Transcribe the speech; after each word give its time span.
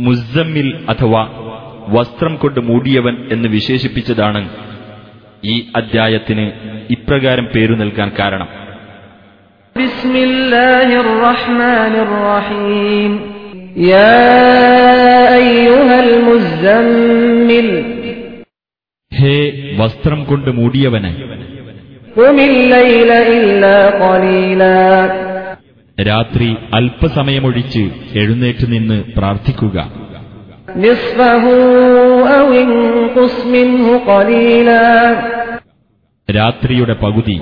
മുസമ്മിൽ 0.00 0.86
അഥവാ 0.88 1.30
വസ്ത്രം 1.88 2.36
കൊണ്ട് 2.36 2.60
മൂടിയവൻ 2.60 3.28
എന്ന് 3.32 3.48
വിശേഷിപ്പിച്ചതാണ് 3.48 4.48
ഈ 5.44 5.66
അദ്ധ്യായത്തിന് 5.76 6.50
ഇപ്രകാരം 6.90 7.44
പേരു 7.44 7.74
നൽകാൻ 7.74 8.12
കാരണം. 8.18 8.48
ബിസ്മില്ലാഹിർ 9.78 11.22
റഹ്മാനിർ 11.22 12.08
റഹീം. 12.08 13.33
ഹേ 19.14 19.50
വസ്ത്രം 19.76 20.24
കൊണ്ട് 20.24 20.50
മൂടിയവന്. 20.50 21.14
രാത്രി 26.06 26.56
അല്പസമയമൊഴിച്ച് 26.74 27.90
എഴുന്നേറ്റ് 28.14 28.72
നിന്ന് 28.72 29.04
പ്രാർത്ഥിക്കുക. 29.18 29.92
രാത്രിയുടെ 36.36 36.94
പകുതി. 36.94 37.40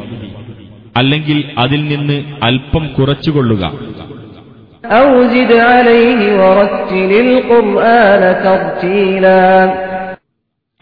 അല്ലെങ്കിൽ 0.96 1.44
അതിൽ 1.58 1.84
നിന്ന് 1.84 2.24
അല്പം 2.42 2.94
കുറച്ചുകൊള്ളുക. 2.98 3.72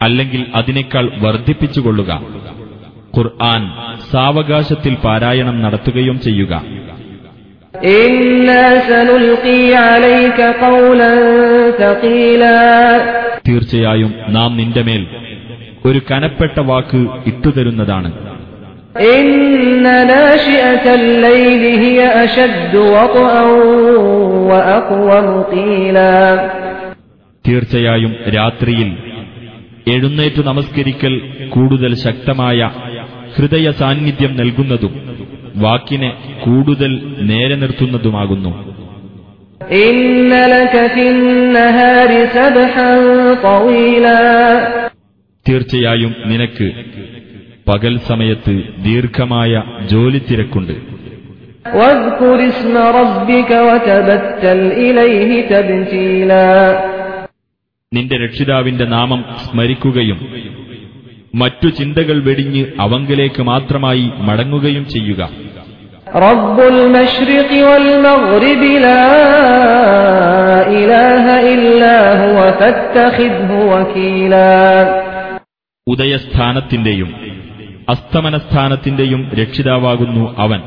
അല്ലെങ്കിൽ 0.01 0.45
അതിനേക്കാൾ 0.55 1.11
വർദ്ധിപ്പിച്ചുകൊള്ളുക. 1.17 2.21
ഖുർആൻ 3.17 3.71
സാവകാശത്തിൽ 4.11 4.95
പാരായണം 4.95 5.61
നടത്തുകയും 5.61 6.21
ചെയ്യുക. 6.21 6.63
തീർച്ചയായും 13.47 14.13
നാം 14.27 14.57
നിന്റെ 14.57 14.81
മേൽ 14.81 15.07
ഒരു 15.85 16.01
കനപ്പെട്ട 16.11 16.59
വാക്ക് 16.59 17.07
ഇട്ടുതരുന്നതാണ്. 17.25 18.30
തീർച്ചയായും 27.45 28.15
രാത്രിയിൽ 28.35 28.89
എഴുന്നേറ്റ് 29.87 30.45
നമസ്കരിക്കൽ 30.45 31.13
കൂടുതൽ 31.49 31.95
ശക്തമായ 31.95 32.71
ഹൃദയ 33.37 33.71
സാന്നിധ്യം 33.71 34.37
നൽകുന്നതും 34.37 34.93
വാക്കിനെ 35.55 36.11
കൂടുതൽ 36.45 36.91
നേരെ 37.21 37.55
നിർത്തുന്നതുമാകുന്നു. 37.55 38.51
തീർച്ചയായും 45.47 46.15
നിനക്ക് 46.25 46.67
പകൽ 47.67 47.99
സമയത്ത് 47.99 48.63
ദീർഘമായ 48.83 49.63
ജോലി 49.85 50.21
തിരക്കുണ്ട്. 50.31 50.73
നിന്റെ 57.93 58.17
രക്ഷിതാവിന്റെ 58.17 58.85
നാമം 58.85 59.25
സ്മരിക്കുകയും 59.45 60.33
മറ്റു 61.35 61.67
ചിന്തകൾ 61.67 62.23
വെടിഞ്ഞ് 62.23 62.65
അവങ്കിലേക്ക് 62.79 63.41
മാത്രമായി 63.41 64.11
മടങ്ങുകയും 64.17 64.89
ചെയ്യുക. 64.89 65.29
ഉദയസ്ഥാനത്തിന്റെയും 75.87 77.30
അസ്തമനസ്ഥാനത്തിന്റെയും 77.91 79.31
രക്ഷിതാവാകുന്നു 79.33 80.35
അവൻ. 80.37 80.61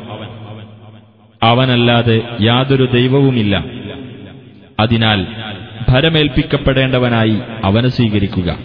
അവനല്ലാതെ 1.43 2.21
യാതൊരു 2.41 2.89
ദൈവവുമില്ല. 2.93 3.65
അതിനാൽ 4.81 5.27
ഭരമേൽപ്പിക്കപ്പെടേണ്ടവനായി 5.89 7.39
അവനെ 7.65 7.89
സ്വീകരിക്കുക. 7.89 8.59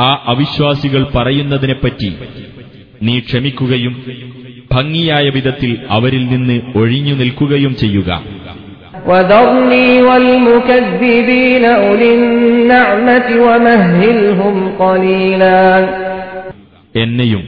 ആ 0.00 0.24
അവിശ്വാസികൾ 0.26 1.06
പറയുന്നതിനെപ്പറ്റി 1.16 2.16
നീ 3.02 3.18
ക്ഷമിക്കുകയും 3.18 4.04
ഭംഗിയായ 4.72 5.28
വിധത്തിൽ 5.28 5.78
അവരിൽ 5.90 6.26
നിന്ന് 6.26 6.60
ഒഴിഞ്ഞു 6.76 7.14
നിൽക്കുകയും 7.14 7.76
ചെയ്യുക. 7.76 8.33
وذرني 9.05 9.87
والمكذبين 10.01 11.65
أولي 11.81 12.09
النعمة 12.15 13.27
ومهلهم 13.45 14.55
قليلا 14.79 15.63
എന്നെയും 16.95 17.43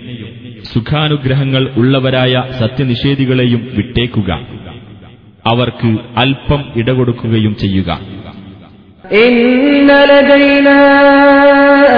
സുഖാനുഗ്രഹങ്ങൾ 0.72 1.64
ഉള്ളവരായ 1.80 2.34
സത്യനിഷേധികളെയും 2.62 3.62
വിട്ടേക്കുക 3.78 4.30
അവർക്ക് 5.46 5.90
അല്പം 6.24 6.62
ഇടകൊടുക്കുകയും 6.80 7.54
ചെയ്യുക 7.64 7.90
إن 9.22 9.38
لدينا 10.12 10.80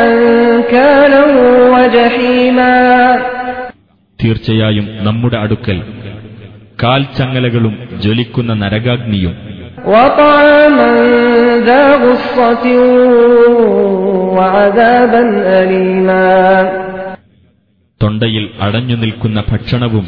أنكالا 0.05 1.23
وجحيما 1.73 2.73
തീർച്ചയായും 4.19 4.85
നമ്മുടെ 5.07 5.37
അടുക്കൽ 5.43 5.77
കാൽച്ചങ്ങലകളും 6.79 7.73
ജ്വലിക്കുന്ന 8.03 8.51
നരകാഗ്നിയും 8.61 9.33
وطعاما 9.87 10.89
ذا 11.59 11.83
غصة 11.97 12.65
وعذابا 14.37 15.21
أليما 15.59 16.29
തൊണ്ടയിൽ 18.01 18.45
അടഞ്ഞു 18.65 18.95
നിൽക്കുന്ന 18.95 19.39
ഭക്ഷണവും 19.51 20.05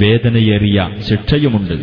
വേദനയേറിയ 0.00 0.78
ശിക്ഷയുമുണ്ട് 1.08 1.76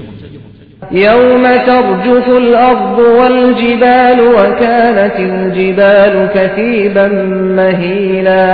يوم 1.02 1.44
ترجف 1.70 2.28
الأرض 2.44 2.98
والجبال 3.20 4.20
وكانت 4.38 5.18
الجبال 5.30 6.14
كثيبا 6.36 7.08
مهيلا 7.60 8.52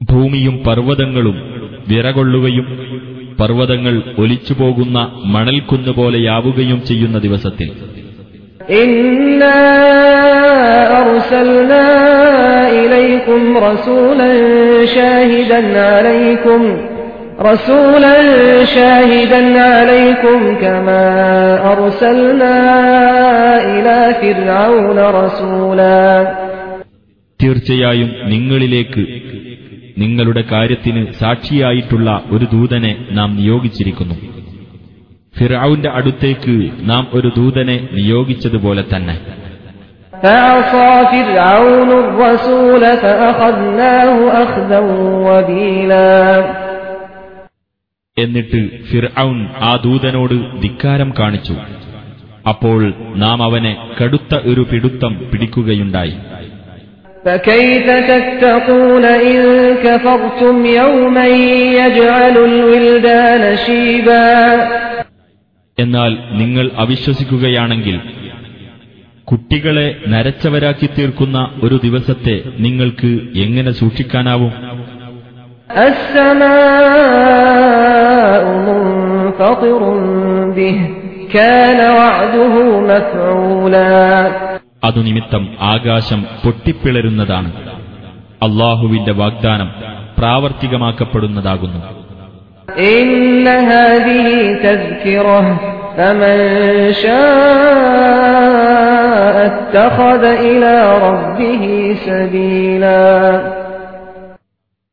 ഭൂമിയും 0.00 0.56
പർവ്വതങ്ങളും 0.66 1.36
വിറകൊള്ളുകയും 1.88 2.66
പർവ്വതങ്ങൾ 3.40 3.94
ഒലിച്ചുപോകുന്ന 4.18 4.98
മണൽക്കുന്നുപോലെയാവുകയും 5.34 6.80
ചെയ്യുന്ന 6.90 7.18
ദിവസത്തിൽ 7.26 7.70
إنا 8.82 9.60
أرسلنا 11.02 11.86
إليكم 12.80 13.40
رسولا 13.58 14.30
شاهدا 14.86 15.60
عليكم 15.90 16.60
رسولا 17.40 18.16
شاهدا 18.66 19.42
عليكم 19.72 20.38
كما 20.60 21.04
أرسلنا 21.72 22.54
إلى 23.72 23.98
فرعون 24.20 24.98
رسولا 25.20 26.02
തീർച്ചയായും 27.40 28.10
നിങ്ങളിലേക്ക് 28.32 29.02
നിങ്ങളുടെ 29.97 30.43
കാര്യത്തിന് 30.51 31.11
സാക്ഷിയായിട്ടുള്ള 31.11 32.23
ഒരു 32.31 32.45
ദൂതനെ 32.53 33.05
നാം 33.11 33.35
നിയോഗിച്ചിരിക്കുന്നു. 33.35 34.15
ഫിറാവുന്റെ 35.39 35.89
അടുത്തേക്ക് 35.89 36.71
നാം 36.81 37.07
ഒരു 37.13 37.31
ദൂതനെ 37.37 37.87
നിയോഗിച്ചതുപോലെ 37.93 38.83
തന്നെ. 38.95 39.21
എന്നിട്ട് 48.17 48.83
ഫിർഔൻ 48.83 49.47
ആ 49.47 49.75
ദൂതനോട് 49.75 50.61
ധിക്കാരം 50.61 51.13
കാണിച്ചു. 51.19 51.53
അപ്പോൾ 52.47 52.93
നാം 53.15 53.43
അവനെ 53.43 53.89
കടുത്ത 54.01 54.35
ഒരു 54.35 54.67
പിടുത്തം 54.71 55.29
പിടിക്കുകയുണ്ടായി. 55.31 56.13
فكيف 57.24 57.86
تتقون 58.10 59.04
إن 59.04 59.38
كفرتم 59.84 60.56
يوما 60.80 61.26
يجعل 61.80 62.36
الولدان 62.44 63.42
شيبا 63.56 64.26
എന്നാൽ 65.78 66.12
നിങ്ങൾ 66.40 66.66
അവിശ്വസിക്കുകയാണെങ്കിൽ 66.82 67.96
കുട്ടികളെ 69.24 69.88
നരച്ചവരാക്കി 70.08 70.88
തീർക്കുന്ന 70.96 71.38
ഒരു 71.64 71.76
ദിവസത്തെ 71.84 72.36
നിങ്ങൾക്ക് 72.58 73.10
എങ്ങനെ 73.44 73.70
സൂക്ഷിക്കാനാവും 73.80 74.52
السماء 77.46 78.44
مستطر 78.66 79.82
به 80.56 80.78
كان 81.34 81.80
وعده 81.90 82.54
مفعولا 82.80 83.96
അതുനിമിത്തം 84.83 85.55
ആകാശം 85.61 86.25
പൊട്ടിപ്പിളരുന്നതാണ്. 86.45 87.51
അള്ളാഹുവിന്റെ 88.43 89.11
വാഗ്ദാനം 89.11 89.71
പ്രാവർത്തികമാക്കപ്പെടുന്നതാകുന്നു. 90.17 92.01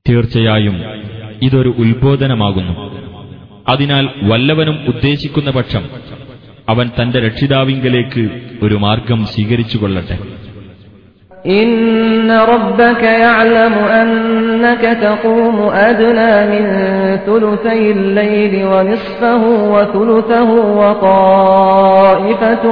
തീർച്ചയായും 0.08 0.82
ഇതൊരു 1.42 1.74
ഉത്ബോധനമാകുന്നു. 1.78 2.88
അതിനാൽ 3.68 4.08
വല്ലവനും 4.22 4.84
ഉദ്ദേശിക്കുന്ന 4.88 5.50
പക്ഷം 5.50 5.88
അവൻ 6.67 6.87
തന്റെ 6.97 7.19
രക്ഷിതാവിങ്കലേക്ക് 7.27 8.23
ഒരു 8.65 8.77
മാർഗം 8.85 9.19
സ്വീകരിച്ചുകൊള്ളട്ടെ 9.33 10.17
إن 11.61 11.71
ربك 12.53 13.03
يعلم 13.23 13.73
أنك 14.01 14.83
تقوم 15.01 15.57
أدنى 15.89 16.33
من 16.51 16.63
ثلثي 17.27 17.85
الليل 17.91 18.53
ونصفه 18.65 19.43
وثلثه 19.73 20.49
وطائفة 20.81 22.65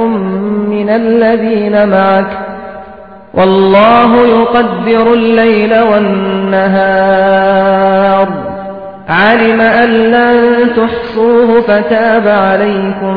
من 0.66 0.88
الذين 1.02 1.88
معك 1.88 2.30
والله 3.34 4.10
يقدر 4.28 5.06
الليل 5.14 5.72
والنهار 6.92 8.28
علم 9.20 9.60
أن 9.60 9.90
لن 10.10 10.36
تحصوه 10.76 11.60
فتاب 11.60 12.28
عليكم 12.46 13.16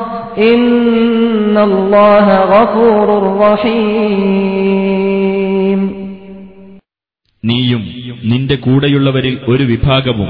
നീയും 7.45 7.89
നിന്റെ 8.23 8.55
കൂടെയുള്ളവരിൽ 8.55 9.37
ഒരു 9.47 9.63
വിഭാഗവും 9.63 10.27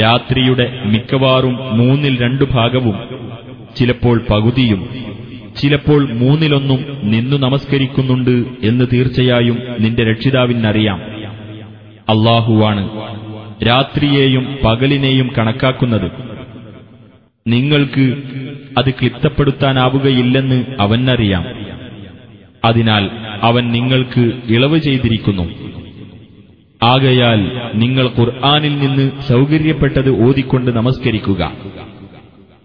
രാത്രിയുടെ 0.00 0.82
മിക്കവാറും 0.84 1.58
മൂന്നിൽ 1.78 2.22
രണ്ടു 2.22 2.44
ഭാഗവും 2.44 2.94
ചിലപ്പോൾ 3.76 4.20
പകുതിയും 4.30 4.88
ചിലപ്പോൾ 5.56 6.12
മൂന്നിലൊന്നും 6.12 6.84
നിന്നു 7.02 7.36
നമസ്കരിക്കുന്നുണ്ട് 7.36 8.44
എന്ന് 8.62 8.84
തീർച്ചയായും 8.92 9.58
നിന്റെ 9.80 10.04
രക്ഷിതാവിനറിയാം. 10.04 11.00
അള്ളാഹുവാണ് 12.08 12.90
രാത്രിയെയും 13.66 14.58
പകലിനെയും 14.64 15.30
കണക്കാക്കുന്നത്. 15.38 16.29
നിങ്ങൾക്ക് 17.50 18.16
അത് 18.78 18.90
ക്ലിപ്തപ്പെടുത്താനാവുകയില്ലെന്ന് 18.90 20.64
അവനറിയാം. 20.80 21.44
അതിനാൽ 22.64 23.10
അവൻ 23.42 23.72
നിങ്ങൾക്ക് 23.72 24.32
ഇളവ് 24.48 24.78
ചെയ്തിരിക്കുന്നു. 24.78 25.42
ആകയാൽ 26.82 27.70
നിങ്ങൾ 27.74 28.06
ഖുർആാനിൽ 28.18 28.78
നിന്ന് 28.78 29.10
സൗകര്യപ്പെട്ടത് 29.28 30.28
ഓതിക്കൊണ്ട് 30.28 30.70
നമസ്കരിക്കുക. 30.70 31.52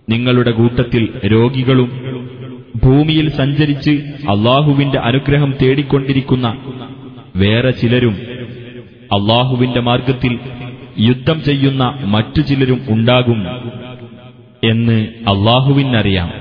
നിങ്ങളുടെ 0.09 0.51
കൂട്ടത്തിൽ 0.51 1.09
രോഗികളും 1.25 1.89
ഭൂമിയിൽ 2.83 3.29
സഞ്ചരിച്ച് 3.29 3.91
അള്ളാഹുവിന്റെ 4.29 4.99
അനുഗ്രഹം 4.99 5.53
തേടിക്കൊണ്ടിരിക്കുന്ന 5.61 6.57
വേറെ 7.35 7.71
ചിലരും 7.71 8.17
അള്ളാഹുവിന്റെ 9.13 9.79
മാർഗത്തിൽ 9.79 10.39
യുദ്ധം 10.99 11.43
ചെയ്യുന്ന 11.43 11.99
മറ്റു 12.05 12.41
ചിലരും 12.41 12.81
ഉണ്ടാകും. 12.89 13.47
എന്ന് 14.65 15.07
അള്ളാഹുവിനറിയാം. 15.27 16.33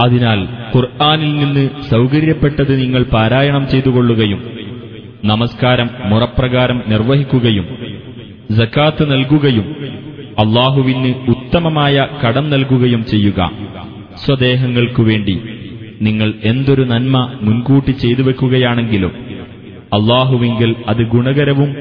അതിനാൽ 0.00 0.42
ഖുർആാനിൽ 0.74 1.36
നിന്ന് 1.36 1.70
സൗകര്യപ്പെട്ടത് 1.90 2.80
നിങ്ങൾ 2.80 3.02
പാരായണം 3.02 3.68
ചെയ്തുകൊള്ളുകയും 3.68 4.52
നമസ്കാരം 5.24 5.90
മുറപ്രകാരം 6.04 6.82
നിർവഹിക്കുകയും 6.88 7.78
ജക്കാത്ത് 8.50 9.12
നൽകുകയും 9.12 9.76
അള്ളാഹുവിന് 10.38 11.14
ഉത്തമമായ 11.28 12.06
കടം 12.26 12.50
നൽകുകയും 12.50 13.04
ചെയ്യുക. 13.04 13.50
സ്വദേഹങ്ങൾക്കു 14.26 15.02
വേണ്ടി 15.02 15.42
നിങ്ങൾ 16.02 16.34
എന്തൊരു 16.44 16.82
നന്മ 16.82 17.32
മുൻകൂട്ടി 17.40 17.90
ചെയ്തു 17.90 18.22
വെക്കുകയാണെങ്കിലും 18.22 19.12
അള്ളാഹുവിങ്കൽ 19.92 20.76
അത് 20.88 21.06
ഗുണകരവും 21.06 21.76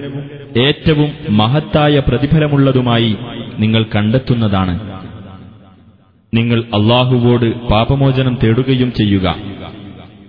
ഏറ്റവും 0.58 1.12
മഹത്തായ 1.30 2.00
പ്രതിഫലമുള്ളതുമായി 2.00 3.18
നിങ്ങൾ 3.60 3.86
കണ്ടെത്തുന്നതാണ്. 3.96 4.91
നിങ്ങൾ 6.34 6.64
അള്ളാഹുവോട് 6.74 7.70
പാപമോചനം 7.70 8.38
തേടുകയും 8.44 8.94
ചെയ്യുക. 8.94 9.36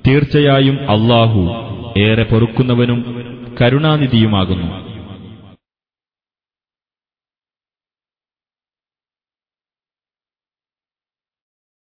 തീർച്ചയായും 0.07 0.79
അള്ളാഹു 0.89 1.43
ഏറെ 1.99 2.23
പൊറുക്കുന്നവനും 2.23 3.01
കരുണാനിധിയുമാകുന്നു. 3.61 4.82